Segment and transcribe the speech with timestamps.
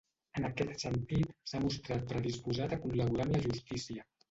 [0.39, 4.11] En aquest sentit, s’ha mostrat predisposat a col·laborar amb la justícia.